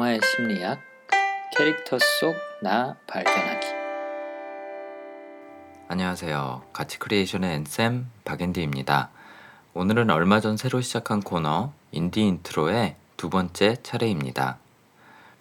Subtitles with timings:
[0.00, 0.80] 영화의 심리학,
[1.54, 3.66] 캐릭터 속 나 발견하기.
[5.88, 6.62] 안녕하세요.
[6.72, 9.10] 가치 크리에이션의 앤쌤 박앤디입니다.
[9.74, 14.56] 오늘은 얼마 전 새로 시작한 코너 인디 인트로의 두 번째 차례입니다.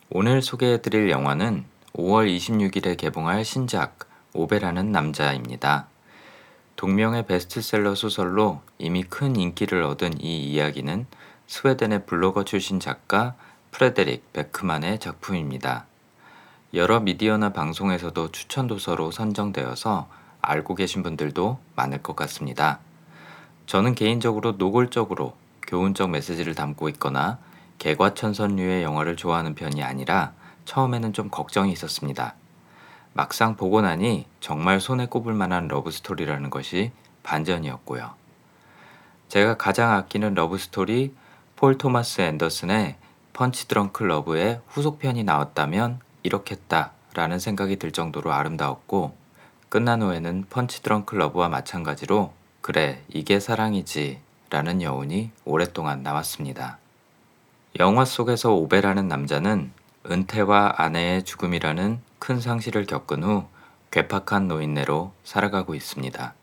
[0.10, 1.64] 오늘 소개해드릴 영화는
[1.94, 4.00] 5월 26일에 개봉할 신작
[4.34, 5.88] 오베라는 남자입니다.
[6.76, 11.05] 동명의 베스트셀러 소설로 이미 큰 인기를 얻은 이 이야기는
[11.48, 13.36] 스웨덴의 블로거 출신 작가
[13.72, 15.86] 프레데릭 베크만의 작품입니다.
[16.74, 20.07] 여러 미디어나 방송에서도 추천 도서로 선정되어서
[20.42, 22.79] 알고 계신 분들도 많을 것 같습니다.
[23.66, 25.36] 저는 개인적으로 노골적으로
[25.68, 27.38] 교훈적 메시지를 담고 있거나
[27.78, 30.34] 개과천선류의 영화를 좋아하는 편이 아니라
[30.65, 32.36] 처음에는 좀 걱정이 있었습니다.
[33.14, 36.92] 막상 보고 나니 정말 손에 꼽을 만한 러브스토리라는 것이
[37.23, 38.12] 반전이었고요.
[39.28, 41.14] 제가 가장 아끼는 러브스토리
[41.56, 42.95] 폴 토마스 앤더슨의
[43.39, 49.16] 펀치 드렁크 러브의 후속편이 나왔다면 이렇겠다 라는 생각이 들 정도로 아름다웠고
[49.70, 56.80] 끝난 후에는 펀치 드렁크 러브와 마찬가지로 그래 이게 사랑이지 라는 여운이 오랫동안 남았습니다.
[57.80, 59.72] 영화 속에서 오베라는 남자는
[60.12, 63.45] 은퇴와 아내의 죽음이라는 큰 상실을 겪은 후
[63.92, 66.34] 괴팍한 노인네로 살아가고 있습니다.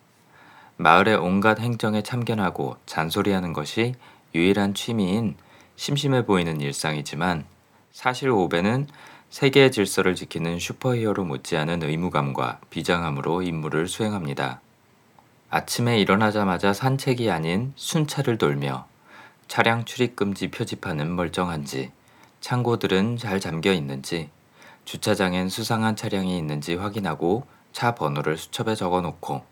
[0.79, 3.97] 마을의 온갖 행정에 참견하고 잔소리하는 것이
[4.35, 5.37] 유일한 취미인
[5.77, 7.45] 심심해 보이는 일상이지만
[7.93, 8.89] 사실 오베는
[9.31, 14.61] 세계의 질서를 지키는 슈퍼히어로 못지않은 의무감과 비장함으로 임무를 수행합니다.
[15.51, 18.87] 아침에 일어나자마자 산책이 아닌 순찰을 돌며
[19.49, 21.93] 차량 출입 금지 표지판은 멀쩡한지,
[22.41, 24.31] 창고들은 잘 잠겨 있는지,
[24.85, 29.45] 주차장엔 수상한 차량이 있는지 확인하고 차 번호를 수첩에 적어 놓고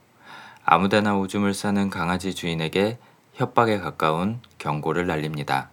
[0.64, 2.98] 아무데나 오줌을 싸는 강아지 주인에게
[3.34, 5.70] 협박에 가까운 경고를 날립니다.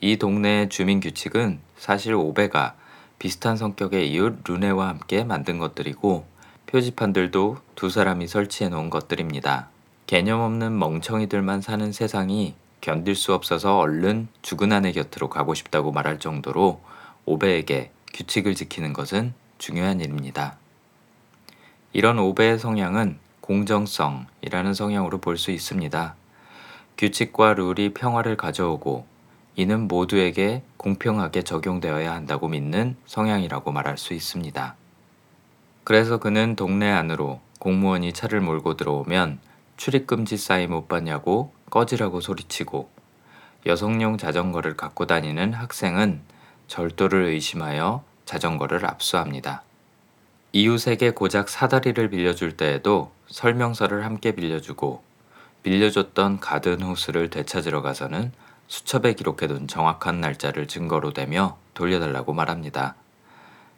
[0.00, 2.74] 이 동네의 주민 규칙은 사실 오베가
[3.18, 6.24] 비슷한 성격의 이웃 루네와 함께 만든 것들이고
[6.66, 9.68] 표지판들도 두 사람이 설치해 놓은 것들입니다.
[10.06, 16.20] 개념 없는 멍청이들만 사는 세상이 견딜 수 없어서 얼른 죽은 아내 곁으로 가고 싶다고 말할
[16.20, 16.80] 정도로
[17.24, 20.58] 오베에게 규칙을 지키는 것은 중요한 일입니다.
[21.92, 26.14] 이런 오베의 성향은 공정성이라는 성향으로 볼 수 있습니다.
[26.96, 29.17] 규칙과 룰이 평화를 가져오고
[29.58, 34.76] 이는 모두에게 공평하게 적용되어야 한다고 믿는 성향이라고 말할 수 있습니다.
[35.82, 39.40] 그래서 그는 동네 안으로 공무원이 차를 몰고 들어오면
[39.76, 42.88] 출입금지 사인 못 받냐고 꺼지라고 소리치고
[43.66, 46.20] 여성용 자전거를 갖고 다니는 학생은
[46.68, 49.64] 절도를 의심하여 자전거를 압수합니다.
[50.52, 55.02] 이웃에게 고작 사다리를 빌려줄 때에도 설명서를 함께 빌려주고
[55.64, 58.30] 빌려줬던 가든 호스를 되찾으러 가서는
[58.68, 62.94] 수첩에 기록해둔 정확한 날짜를 증거로 대며 돌려달라고 말합니다.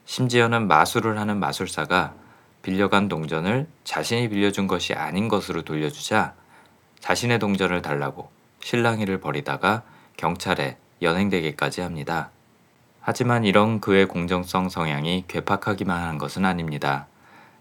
[0.05, 2.15] 심지어는 마술을 하는 마술사가
[2.63, 6.35] 빌려간 동전을 자신이 빌려준 것이 아닌 것으로 돌려주자
[6.99, 8.31] 자신의 동전을 달라고
[8.63, 9.83] 실랑이를 벌이다가
[10.17, 12.31] 경찰에 연행되기까지 합니다.
[13.01, 17.07] 하지만 이런 그의 공정성 성향이 괴팍하기만 한 것은 아닙니다.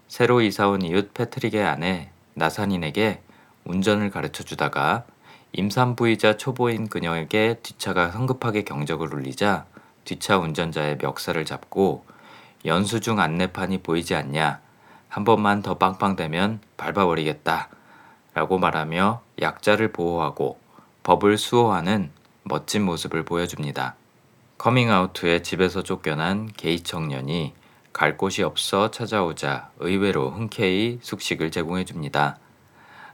[0.08, 3.22] 새로 이사온 이웃 패트릭의 아내 나산인에게
[3.64, 5.04] 운전을 가르쳐 주다가
[5.52, 9.66] 임산부이자 초보인 그녀에게 뒷차가 성급하게 경적을 울리자
[10.04, 12.04] 뒷차 운전자의 멱살을 잡고
[12.64, 14.60] 연수 중 안내판이 보이지 않냐
[15.08, 17.68] 한 번만 더 빵빵대면 밟아버리겠다
[18.34, 20.58] 라고 말하며 약자를 보호하고
[21.02, 22.10] 법을 수호하는
[22.44, 23.96] 멋진 모습을 보여줍니다.
[24.58, 27.54] 커밍아웃 후에 집에서 쫓겨난 게이 청년이
[27.92, 32.38] 갈 곳이 없어 찾아오자 의외로 흔쾌히 숙식을 제공해줍니다.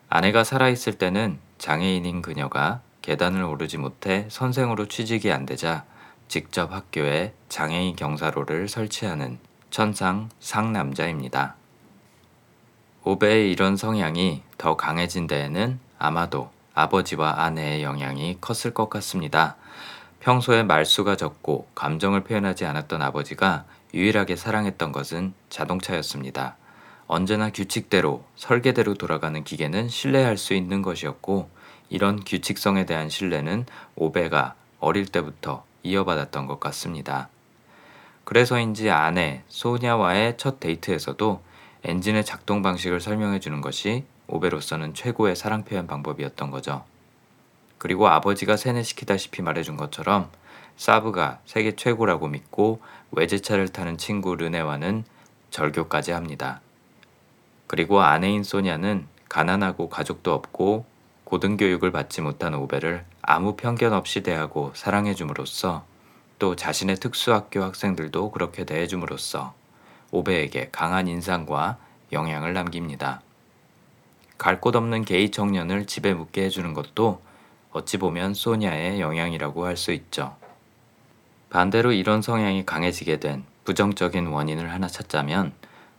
[0.08, 5.84] 아내가 살아있을 때는 장애인인 그녀가 계단을 오르지 못해 선생으로 취직이 안 되자
[6.28, 9.38] 직접 학교에 장애인 경사로를 설치하는
[9.70, 11.54] 천상 상남자입니다.
[13.04, 19.56] 오베의 이런 성향이 더 강해진 데에는 아마도 아버지와 아내의 영향이 컸을 것 같습니다.
[20.20, 23.64] 평소에 말수가 적고 감정을 표현하지 않았던 아버지가
[23.94, 26.56] 유일하게 사랑했던 것은 자동차였습니다.
[27.08, 31.48] 언제나 규칙대로 설계대로 돌아가는 기계는 신뢰할 수 있는 것이었고
[31.88, 37.28] 이런 규칙성에 대한 신뢰는 오베가 어릴 때부터 이어받았던 것 같습니다.
[38.24, 41.42] 그래서인지 아내 소냐와의 첫 데이트에서도
[41.84, 46.84] 엔진의 작동 방식을 설명해 주는 것이 오베로서는 최고의 사랑 표현 방법이었던 거죠.
[47.78, 50.28] 그리고 아버지가 세뇌시키다시피 말해준 것처럼
[50.76, 52.80] 사브가 세계 최고라고 믿고
[53.12, 55.04] 외제차를 타는 친구 르네와는
[55.50, 56.60] 절교까지 합니다.
[57.66, 60.84] 그리고 아내인 소냐는 가난하고 가족도 없고
[61.24, 65.84] 고등교육을 받지 못한 오베를 아무 편견 없이 대하고 사랑해 줌으로써
[66.38, 69.54] 또 자신의 특수학교 학생들도 그렇게 대해줌으로써
[70.12, 71.78] 오베에게 강한 인상과
[72.12, 73.22] 영향을 남깁니다.
[74.38, 77.20] 갈 곳 없는 게이 청년을 집에 묵게 해주는 것도
[77.72, 80.36] 어찌 보면 소냐의 영향이라고 할 수 있죠.
[81.50, 85.52] 반대로 이런 성향이 강해지게 된 부정적인 원인을 하나 찾자면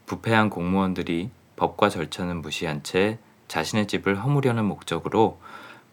[0.06, 3.20] 부패한 공무원들이 법과 절차는 무시한 채
[3.50, 5.40] 자신의 집을 허무려는 목적으로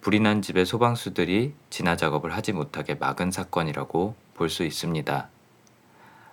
[0.01, 5.29] 불이 난 집의 소방수들이 진화 작업을 하지 못하게 막은 사건이라고 볼 수 있습니다.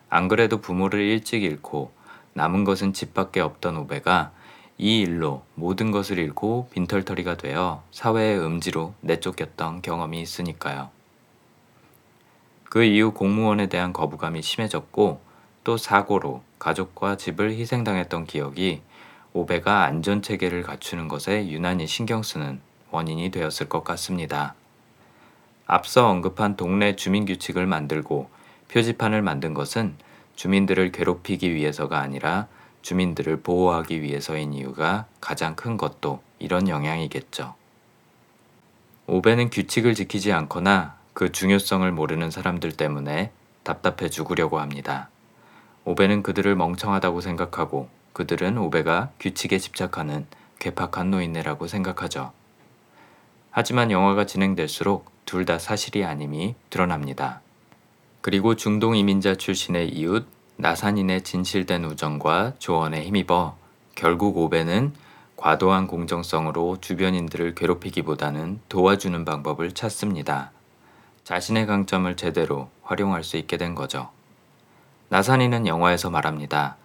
[0.09, 1.91] 안 그래도 부모를 일찍 잃고
[2.33, 4.31] 남은 것은 집 밖에 없던 오베가
[4.77, 10.89] 이 일로 모든 것을 잃고 빈털터리가 되어 사회의 음지로 내쫓겼던 경험이 있으니까요.
[12.65, 15.21] 그 이후 공무원에 대한 거부감이 심해졌고
[15.63, 18.81] 또 사고로 가족과 집을 희생당했던 기억이
[19.33, 22.59] 오베가 안전 체계를 갖추는 것에 유난히 신경 쓰는
[22.91, 24.55] 원인이 되었을 것 같습니다.
[25.65, 28.29] 앞서 언급한 동네 주민 규칙을 만들고
[28.69, 29.95] 표지판을 만든 것은
[30.35, 32.47] 주민들을 괴롭히기 위해서가 아니라
[32.81, 37.55] 주민들을 보호하기 위해서인 이유가 가장 큰 것도 이런 영향이겠죠.
[39.07, 43.31] 오베는 규칙을 지키지 않거나 그 중요성을 모르는 사람들 때문에
[43.63, 45.09] 답답해 죽으려고 합니다.
[45.85, 50.25] 오베는 그들을 멍청하다고 생각하고 그들은 오베가 규칙에 집착하는
[50.59, 52.31] 괴팍한 노인네라고 생각하죠.
[53.51, 57.41] 하지만 영화가 진행될수록 둘 다 사실이 아님이 드러납니다.
[58.21, 60.27] 그리고 중동 이민자 출신의 이웃
[60.57, 63.55] 나산인의 진실된 우정과 조언에 힘입어
[63.95, 64.93] 결국 오베는
[65.37, 70.51] 과도한 공정성으로 주변인들을 괴롭히기보다는 도와주는 방법을 찾습니다.
[71.23, 74.09] 자신의 강점을 제대로 활용할 수 있게 된 거죠.
[75.09, 76.77] 나산이는 영화에서 말합니다.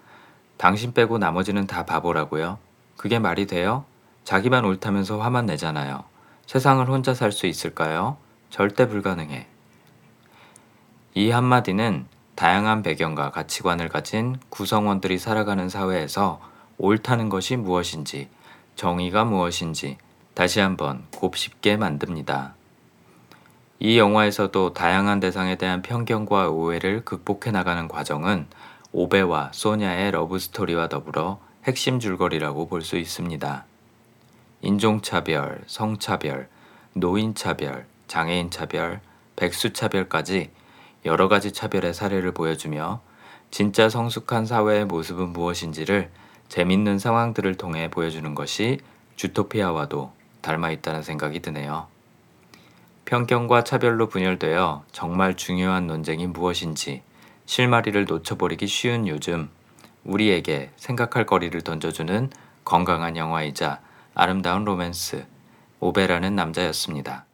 [0.57, 2.59] 당신 빼고 나머지는 다 바보라고요?
[2.97, 3.85] 그게 말이 돼요?
[4.25, 6.05] 자기만 옳다면서 화만 내잖아요.
[6.47, 8.17] 세상을 혼자 살 수 있을까요?
[8.51, 9.47] 절대 불가능해.
[11.15, 16.41] 이 한마디는 다양한 배경과 가치관을 가진 구성원들이 살아가는 사회에서
[16.79, 18.29] 옳다는 것이 무엇인지,
[18.75, 19.97] 정의가 무엇인지
[20.35, 22.55] 다시 한번 곱씹게 만듭니다.
[23.79, 28.47] 이 영화에서도 다양한 대상에 대한 편견과 오해를 극복해 나가는 과정은
[28.99, 33.67] 오베와 소냐의 러브스토리와 더불어 핵심 줄거리라고 볼 수 있습니다.
[34.63, 36.49] 인종차별, 성차별,
[36.95, 39.03] 노인차별, 장애인차별,
[39.37, 40.51] 백수차별까지
[41.05, 43.03] 여러 가지 차별의 사례를 보여주며
[43.51, 46.11] 진짜 성숙한 사회의 모습은 무엇인지를
[46.49, 48.79] 재밌는 상황들을 통해 보여주는 것이
[49.17, 50.11] 주토피아와도
[50.41, 51.87] 닮아 있다는 생각이 드네요.
[53.05, 57.03] 편견과 차별로 분열되어 정말 중요한 논쟁이 무엇인지
[57.47, 59.49] 실마리를 놓쳐버리기 쉬운 요즘
[60.05, 62.31] 우리에게 생각할 거리를 던져주는
[62.65, 63.81] 건강한 영화이자
[64.15, 65.27] 아름다운 로맨스
[65.81, 67.26] 오베라는 남자였습니다.